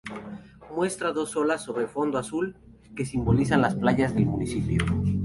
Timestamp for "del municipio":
4.15-4.83